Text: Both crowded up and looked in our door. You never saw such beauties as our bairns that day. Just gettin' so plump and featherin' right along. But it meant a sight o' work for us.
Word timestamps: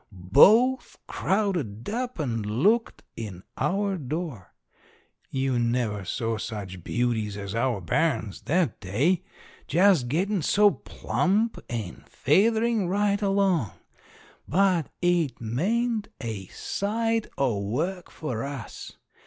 Both 0.33 0.97
crowded 1.05 1.87
up 1.87 2.17
and 2.17 2.43
looked 2.43 3.03
in 3.15 3.43
our 3.55 3.97
door. 3.99 4.55
You 5.29 5.59
never 5.59 6.05
saw 6.05 6.39
such 6.39 6.83
beauties 6.83 7.37
as 7.37 7.53
our 7.53 7.79
bairns 7.81 8.41
that 8.45 8.79
day. 8.79 9.21
Just 9.67 10.07
gettin' 10.07 10.41
so 10.41 10.71
plump 10.71 11.59
and 11.69 12.03
featherin' 12.09 12.87
right 12.87 13.21
along. 13.21 13.73
But 14.47 14.89
it 15.03 15.39
meant 15.39 16.07
a 16.19 16.47
sight 16.47 17.27
o' 17.37 17.59
work 17.59 18.09
for 18.09 18.43
us. 18.43 18.93